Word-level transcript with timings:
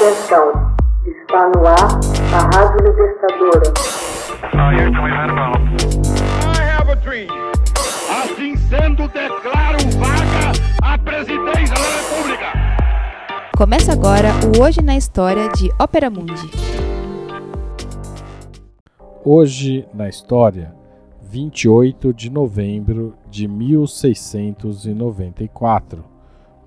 Atenção, 0.00 0.48
está 1.04 1.50
no 1.50 1.60
ar 1.66 2.00
a 2.32 2.40
Rádio 2.56 2.88
Libertadora. 2.88 3.68
Assim 8.08 8.56
sendo, 8.56 9.06
declaro 9.08 9.76
vaga 9.98 10.52
a 10.82 10.96
presidência 10.96 11.74
da 11.74 11.82
República. 11.98 12.46
Começa 13.54 13.92
agora 13.92 14.30
o 14.56 14.62
Hoje 14.62 14.80
na 14.80 14.96
História 14.96 15.50
de 15.50 15.70
Ópera 15.78 16.08
Mundi. 16.08 16.50
Hoje 19.22 19.86
na 19.92 20.08
História, 20.08 20.74
28 21.20 22.14
de 22.14 22.30
novembro 22.30 23.12
de 23.28 23.46
1694, 23.46 26.02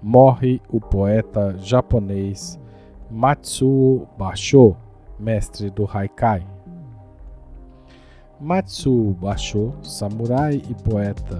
morre 0.03 0.61
o 0.69 0.79
poeta 0.79 1.55
japonês 1.57 2.61
Matsuo 3.13 4.07
Basho, 4.17 4.75
mestre 5.19 5.69
do 5.69 5.87
Haikai. 5.87 6.43
Matsuo 8.41 9.13
Basho, 9.13 9.71
samurai 9.83 10.59
e 10.67 10.73
poeta 10.83 11.39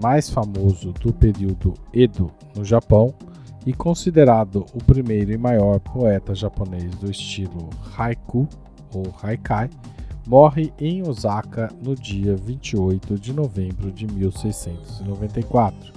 mais 0.00 0.30
famoso 0.30 0.92
do 0.92 1.12
período 1.12 1.74
Edo 1.92 2.30
no 2.54 2.64
Japão 2.64 3.12
e 3.66 3.72
considerado 3.72 4.64
o 4.72 4.78
primeiro 4.78 5.32
e 5.32 5.36
maior 5.36 5.80
poeta 5.80 6.36
japonês 6.36 6.94
do 6.94 7.10
estilo 7.10 7.68
haiku 7.96 8.46
ou 8.94 9.12
haikai, 9.20 9.68
morre 10.24 10.72
em 10.78 11.02
Osaka 11.02 11.68
no 11.82 11.96
dia 11.96 12.36
28 12.36 13.18
de 13.18 13.32
novembro 13.32 13.90
de 13.90 14.06
1694. 14.06 15.92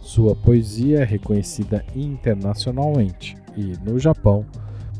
Sua 0.00 0.36
poesia 0.36 1.00
é 1.00 1.04
reconhecida 1.04 1.84
internacionalmente 1.96 3.36
e, 3.56 3.72
no 3.84 3.98
Japão, 3.98 4.46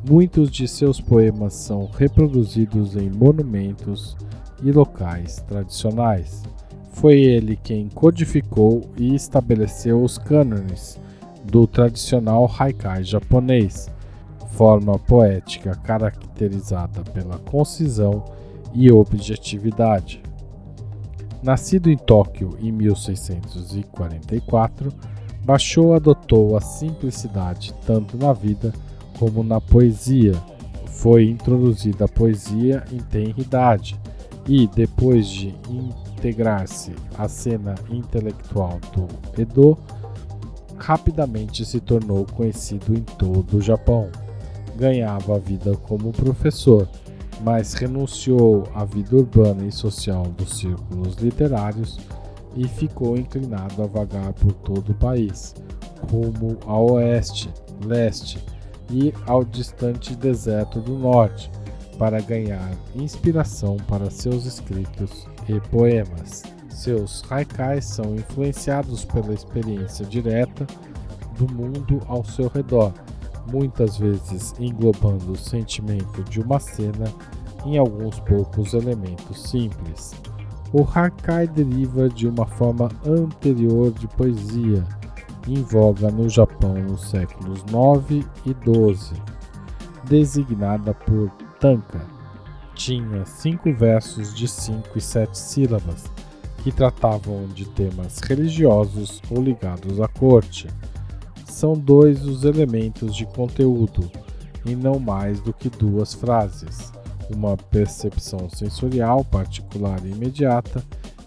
muitos 0.08 0.50
de 0.50 0.66
seus 0.66 1.00
poemas 1.00 1.54
são 1.54 1.88
reproduzidos 1.96 2.96
em 2.96 3.08
monumentos 3.10 4.16
e 4.62 4.72
locais 4.72 5.44
tradicionais. 5.46 6.42
Foi 6.92 7.20
ele 7.20 7.56
quem 7.56 7.88
codificou 7.88 8.82
e 8.96 9.14
estabeleceu 9.14 10.02
os 10.02 10.16
cânones 10.16 10.98
do 11.44 11.66
tradicional 11.66 12.50
haikai 12.58 13.04
japonês, 13.04 13.90
forma 14.52 14.98
poética 14.98 15.74
caracterizada 15.74 17.02
pela 17.12 17.38
concisão 17.38 18.24
e 18.72 18.90
objetividade. 18.90 20.22
Nascido 21.42 21.90
em 21.90 21.96
Tóquio 21.96 22.56
em 22.60 22.70
1644, 22.72 24.90
Basho 25.46 25.92
adotou 25.92 26.56
a 26.56 26.60
simplicidade 26.60 27.72
tanto 27.86 28.16
na 28.16 28.32
vida 28.32 28.74
como 29.16 29.44
na 29.44 29.60
poesia. 29.60 30.32
Foi 30.86 31.30
introduzida 31.30 32.06
a 32.06 32.08
poesia 32.08 32.82
em 32.90 32.98
tenra 32.98 33.40
idade 33.40 33.96
e, 34.48 34.66
depois 34.66 35.28
de 35.28 35.54
integrar-se 35.70 36.92
à 37.16 37.28
cena 37.28 37.76
intelectual 37.88 38.80
do 38.92 39.06
Edo, 39.40 39.78
rapidamente 40.76 41.64
se 41.64 41.78
tornou 41.78 42.26
conhecido 42.26 42.92
em 42.92 43.02
todo 43.02 43.58
o 43.58 43.62
Japão. 43.62 44.08
Ganhava 44.76 45.36
a 45.36 45.38
vida 45.38 45.76
como 45.76 46.12
professor 46.12 46.88
mas 47.44 47.74
renunciou 47.74 48.64
à 48.74 48.84
vida 48.84 49.14
urbana 49.14 49.64
e 49.66 49.70
social 49.70 50.24
dos 50.38 50.58
círculos 50.58 51.16
literários 51.16 51.98
e 52.56 52.66
ficou 52.66 53.16
inclinado 53.16 53.82
a 53.82 53.86
vagar 53.86 54.32
por 54.32 54.52
todo 54.52 54.90
o 54.90 54.94
país, 54.94 55.54
rumo 56.10 56.56
ao 56.64 56.92
oeste, 56.92 57.52
leste 57.84 58.38
e 58.90 59.12
ao 59.26 59.44
distante 59.44 60.14
deserto 60.16 60.80
do 60.80 60.98
norte, 60.98 61.50
para 61.98 62.20
ganhar 62.20 62.72
inspiração 62.94 63.76
para 63.88 64.10
seus 64.10 64.44
escritos 64.44 65.26
e 65.48 65.60
poemas. 65.68 66.42
Seus 66.68 67.24
haikais 67.30 67.86
são 67.86 68.14
influenciados 68.14 69.04
pela 69.04 69.32
experiência 69.32 70.04
direta 70.04 70.66
do 71.38 71.50
mundo 71.52 72.00
ao 72.06 72.24
seu 72.24 72.48
redor 72.48 72.92
muitas 73.52 73.98
vezes 73.98 74.54
englobando 74.58 75.32
o 75.32 75.38
sentimento 75.38 76.22
de 76.24 76.40
uma 76.40 76.58
cena 76.58 77.06
em 77.64 77.78
alguns 77.78 78.18
poucos 78.20 78.74
elementos 78.74 79.50
simples. 79.50 80.14
O 80.72 80.82
Hakai 80.82 81.46
deriva 81.46 82.08
de 82.08 82.28
uma 82.28 82.46
forma 82.46 82.88
anterior 83.06 83.92
de 83.92 84.06
poesia, 84.08 84.84
em 85.46 85.62
voga 85.62 86.10
no 86.10 86.28
Japão 86.28 86.74
nos 86.74 87.08
séculos 87.08 87.64
9 87.70 88.24
e 88.44 88.54
12, 88.54 89.14
designada 90.04 90.92
por 90.92 91.30
tanka. 91.60 92.00
Tinha 92.74 93.24
cinco 93.24 93.72
versos 93.72 94.34
de 94.34 94.46
cinco 94.46 94.98
e 94.98 95.00
sete 95.00 95.38
sílabas, 95.38 96.04
que 96.58 96.72
tratavam 96.72 97.46
de 97.46 97.64
temas 97.64 98.18
religiosos 98.18 99.22
ou 99.30 99.40
ligados 99.40 100.00
à 100.00 100.08
corte 100.08 100.68
são 101.56 101.72
dois 101.72 102.26
os 102.26 102.44
elementos 102.44 103.16
de 103.16 103.24
conteúdo, 103.24 104.10
e 104.66 104.76
não 104.76 104.98
mais 104.98 105.40
do 105.40 105.54
que 105.54 105.70
duas 105.70 106.12
frases: 106.12 106.92
uma 107.30 107.56
percepção 107.56 108.48
sensorial 108.48 109.24
particular 109.24 110.04
e 110.04 110.10
imediata 110.10 110.82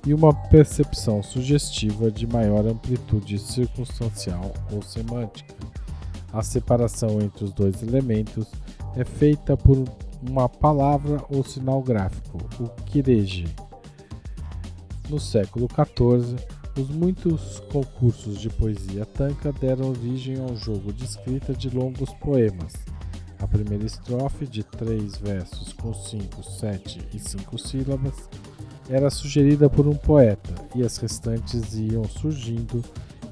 e 0.05 0.13
uma 0.13 0.33
percepção 0.33 1.21
sugestiva 1.21 2.09
de 2.09 2.25
maior 2.25 2.65
amplitude 2.65 3.37
circunstancial 3.37 4.53
ou 4.71 4.81
semântica. 4.81 5.55
A 6.31 6.41
separação 6.41 7.21
entre 7.21 7.43
os 7.43 7.51
dois 7.51 7.81
elementos 7.81 8.47
é 8.95 9.03
feita 9.03 9.57
por 9.57 9.83
uma 10.21 10.47
palavra 10.47 11.23
ou 11.29 11.43
sinal 11.43 11.81
gráfico, 11.81 12.37
o 12.59 12.67
kireji. 12.83 13.47
No 15.09 15.19
século 15.19 15.67
XIV, 15.67 16.35
os 16.79 16.89
muitos 16.89 17.59
concursos 17.71 18.39
de 18.39 18.49
poesia 18.49 19.05
tanca 19.05 19.51
deram 19.51 19.89
origem 19.89 20.39
a 20.39 20.43
um 20.43 20.55
jogo 20.55 20.93
de 20.93 21.03
escrita 21.03 21.53
de 21.53 21.69
longos 21.69 22.13
poemas. 22.15 22.73
A 23.39 23.47
primeira 23.47 23.85
estrofe, 23.85 24.45
de 24.45 24.63
três 24.63 25.17
versos 25.17 25.71
com 25.73 25.93
cinco, 25.93 26.43
sete 26.43 26.99
e 27.13 27.19
cinco 27.19 27.57
sílabas, 27.57 28.29
era 28.89 29.09
sugerida 29.09 29.69
por 29.69 29.87
um 29.87 29.95
poeta 29.95 30.53
e 30.75 30.83
as 30.83 30.97
restantes 30.97 31.75
iam 31.75 32.03
surgindo 32.03 32.83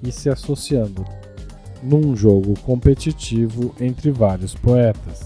e 0.01 0.11
se 0.11 0.29
associando 0.29 1.03
num 1.83 2.15
jogo 2.15 2.57
competitivo 2.61 3.75
entre 3.79 4.11
vários 4.11 4.55
poetas. 4.55 5.25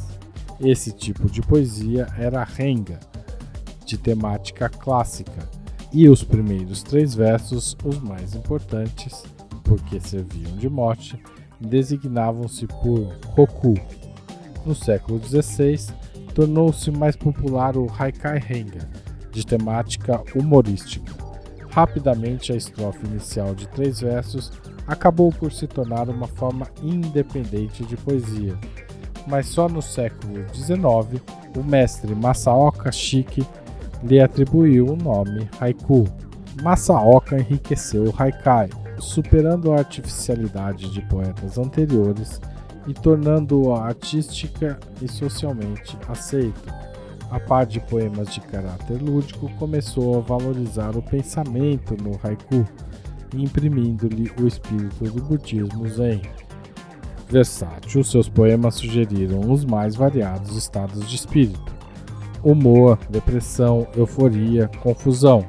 Esse 0.59 0.91
tipo 0.91 1.29
de 1.29 1.41
poesia 1.41 2.07
era 2.17 2.43
renga, 2.43 2.99
de 3.85 3.97
temática 3.97 4.69
clássica 4.69 5.47
e 5.93 6.07
os 6.07 6.23
primeiros 6.23 6.81
três 6.81 7.13
versos, 7.13 7.75
os 7.83 7.99
mais 7.99 8.33
importantes, 8.33 9.23
porque 9.63 9.99
serviam 9.99 10.55
de 10.57 10.69
mote, 10.69 11.21
designavam-se 11.59 12.65
por 12.67 13.13
Roku. 13.27 13.75
No 14.65 14.75
século 14.75 15.19
XVI, 15.19 15.91
tornou-se 16.35 16.91
mais 16.91 17.15
popular 17.15 17.75
o 17.75 17.87
Haikai 17.97 18.37
Renga, 18.37 18.87
de 19.31 19.45
temática 19.45 20.21
humorística. 20.35 21.11
Rapidamente, 21.71 22.51
a 22.51 22.55
estrofe 22.55 23.05
inicial 23.07 23.55
de 23.55 23.67
três 23.67 24.01
versos 24.01 24.51
acabou 24.85 25.31
por 25.31 25.51
se 25.51 25.67
tornar 25.67 26.09
uma 26.09 26.27
forma 26.27 26.67
independente 26.83 27.83
de 27.85 27.95
poesia, 27.97 28.57
mas 29.27 29.47
só 29.47 29.67
no 29.69 29.81
século 29.81 30.45
XIX 30.53 31.21
o 31.57 31.63
mestre 31.63 32.13
Masaoka 32.13 32.91
Shiki 32.91 33.45
lhe 34.03 34.19
atribuiu 34.19 34.87
o 34.87 34.95
nome 34.95 35.49
haiku. 35.59 36.05
Masaoka 36.61 37.39
enriqueceu 37.39 38.05
o 38.05 38.13
haikai, 38.17 38.69
superando 38.99 39.71
a 39.71 39.77
artificialidade 39.77 40.91
de 40.91 41.01
poetas 41.03 41.57
anteriores 41.57 42.39
e 42.87 42.93
tornando-o 42.93 43.73
artística 43.73 44.79
e 45.01 45.07
socialmente 45.07 45.97
aceito. 46.07 46.73
A 47.29 47.39
par 47.39 47.65
de 47.65 47.79
poemas 47.79 48.33
de 48.33 48.41
caráter 48.41 49.01
lúdico, 49.01 49.49
começou 49.57 50.17
a 50.17 50.21
valorizar 50.21 50.97
o 50.97 51.01
pensamento 51.01 51.95
no 52.01 52.19
haiku, 52.23 52.65
imprimindo-lhe 53.33 54.31
o 54.41 54.47
espírito 54.47 55.05
do 55.05 55.23
budismo 55.23 55.87
zen. 55.87 56.21
Versátil, 57.29 58.03
seus 58.03 58.27
poemas 58.27 58.75
sugeriram 58.75 59.39
os 59.49 59.63
mais 59.63 59.95
variados 59.95 60.57
estados 60.57 61.07
de 61.07 61.15
espírito 61.15 61.81
humor, 62.43 62.97
depressão, 63.09 63.87
euforia, 63.95 64.69
confusão. 64.81 65.45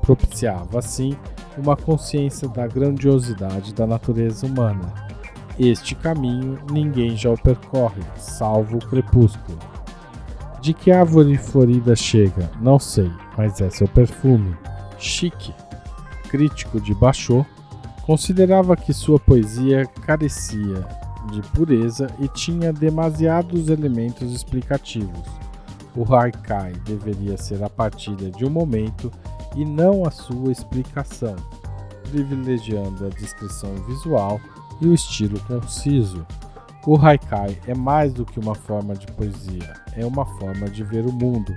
Propiciava, 0.00 0.78
assim, 0.78 1.16
uma 1.56 1.76
consciência 1.76 2.48
da 2.48 2.66
grandiosidade 2.66 3.74
da 3.74 3.86
natureza 3.86 4.46
humana. 4.46 5.09
Este 5.62 5.94
caminho 5.94 6.58
ninguém 6.72 7.14
já 7.14 7.28
o 7.28 7.36
percorre, 7.36 8.00
salvo 8.16 8.78
o 8.78 8.86
crepúsculo. 8.86 9.58
De 10.58 10.72
que 10.72 10.90
árvore 10.90 11.36
florida 11.36 11.94
chega, 11.94 12.50
não 12.62 12.78
sei, 12.78 13.12
mas 13.36 13.60
é 13.60 13.68
seu 13.68 13.86
perfume. 13.86 14.56
Chique, 14.98 15.52
crítico 16.30 16.80
de 16.80 16.94
Bachot, 16.94 17.46
considerava 18.06 18.74
que 18.74 18.94
sua 18.94 19.20
poesia 19.20 19.84
carecia 20.06 20.82
de 21.30 21.42
pureza 21.50 22.06
e 22.18 22.26
tinha 22.28 22.72
demasiados 22.72 23.68
elementos 23.68 24.32
explicativos. 24.32 25.28
O 25.94 26.10
haikai 26.14 26.72
deveria 26.86 27.36
ser 27.36 27.62
a 27.62 27.68
partilha 27.68 28.30
de 28.30 28.46
um 28.46 28.50
momento 28.50 29.12
e 29.54 29.66
não 29.66 30.06
a 30.06 30.10
sua 30.10 30.52
explicação, 30.52 31.36
privilegiando 32.10 33.04
a 33.04 33.10
descrição 33.10 33.74
visual 33.86 34.40
e 34.80 34.86
o 34.86 34.94
estilo 34.94 35.38
conciso. 35.40 36.26
O 36.86 36.96
haikai 36.96 37.58
é 37.66 37.74
mais 37.74 38.12
do 38.12 38.24
que 38.24 38.40
uma 38.40 38.54
forma 38.54 38.94
de 38.94 39.06
poesia, 39.08 39.74
é 39.94 40.04
uma 40.04 40.24
forma 40.38 40.68
de 40.68 40.82
ver 40.82 41.04
o 41.06 41.12
mundo. 41.12 41.54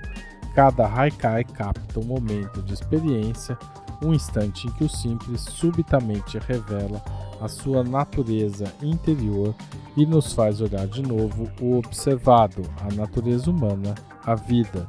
Cada 0.53 0.85
haikai 0.85 1.43
capta 1.43 1.99
um 1.99 2.03
momento 2.03 2.61
de 2.61 2.73
experiência, 2.73 3.57
um 4.03 4.13
instante 4.13 4.67
em 4.67 4.71
que 4.71 4.83
o 4.83 4.89
simples 4.89 5.41
subitamente 5.41 6.37
revela 6.39 7.01
a 7.39 7.47
sua 7.47 7.83
natureza 7.83 8.71
interior 8.81 9.55
e 9.95 10.05
nos 10.05 10.33
faz 10.33 10.61
olhar 10.61 10.87
de 10.87 11.01
novo 11.01 11.49
o 11.61 11.77
observado, 11.77 12.61
a 12.81 12.93
natureza 12.93 13.49
humana, 13.49 13.95
a 14.25 14.35
vida. 14.35 14.87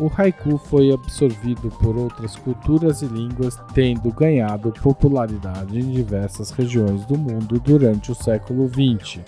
O 0.00 0.08
haiku 0.16 0.58
foi 0.58 0.92
absorvido 0.92 1.70
por 1.80 1.96
outras 1.96 2.36
culturas 2.36 3.02
e 3.02 3.06
línguas, 3.06 3.58
tendo 3.74 4.12
ganhado 4.12 4.72
popularidade 4.80 5.76
em 5.76 5.90
diversas 5.90 6.50
regiões 6.50 7.04
do 7.04 7.18
mundo 7.18 7.58
durante 7.58 8.12
o 8.12 8.14
século 8.14 8.68
XX, 8.68 9.20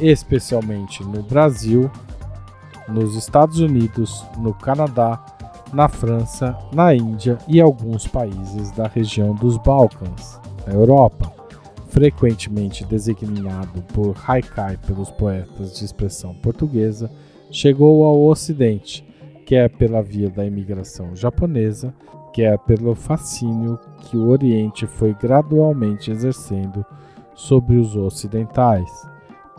especialmente 0.00 1.02
no 1.02 1.24
Brasil, 1.24 1.90
nos 2.88 3.16
Estados 3.16 3.58
Unidos, 3.58 4.24
no 4.38 4.54
Canadá, 4.54 5.24
na 5.72 5.88
França, 5.88 6.56
na 6.72 6.94
Índia 6.94 7.36
e 7.48 7.60
alguns 7.60 8.06
países 8.06 8.70
da 8.70 8.86
região 8.86 9.34
dos 9.34 9.56
Balcãs, 9.56 10.40
na 10.64 10.72
Europa, 10.72 11.32
frequentemente 11.88 12.84
designado 12.84 13.82
por 13.92 14.14
haikai 14.28 14.76
pelos 14.76 15.10
poetas 15.10 15.76
de 15.76 15.84
expressão 15.84 16.32
portuguesa, 16.34 17.10
chegou 17.50 18.04
ao 18.04 18.24
Ocidente, 18.24 19.04
quer 19.44 19.70
pela 19.70 20.02
via 20.02 20.30
da 20.30 20.44
imigração 20.44 21.14
japonesa, 21.14 21.94
quer 22.32 22.58
pelo 22.60 22.94
fascínio 22.94 23.78
que 24.00 24.16
o 24.16 24.28
Oriente 24.28 24.86
foi 24.86 25.14
gradualmente 25.14 26.10
exercendo 26.10 26.84
sobre 27.34 27.76
os 27.76 27.96
ocidentais. 27.96 28.90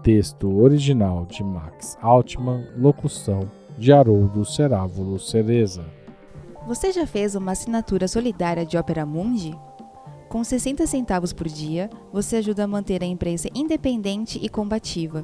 Texto 0.04 0.60
original 0.60 1.26
de 1.26 1.44
Max 1.44 1.98
Altman, 2.02 2.68
locução 2.78 3.50
de 3.78 3.92
Haroldo 3.92 4.46
Cerávulo 4.46 5.20
Cereza. 5.20 5.86
Você 6.68 6.92
já 6.92 7.06
fez 7.06 7.36
uma 7.36 7.52
assinatura 7.52 8.08
solidária 8.08 8.66
de 8.66 8.78
Opera 8.78 9.06
Mundi? 9.06 9.58
Com 10.30 10.44
60 10.44 10.86
centavos 10.88 11.32
por 11.32 11.48
dia, 11.48 11.90
você 12.12 12.38
ajuda 12.38 12.64
a 12.64 12.68
manter 12.68 13.04
a 13.04 13.06
imprensa 13.06 13.48
independente 13.54 14.40
e 14.42 14.50
combativa. 14.50 15.24